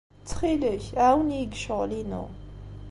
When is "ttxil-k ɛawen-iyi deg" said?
0.21-1.55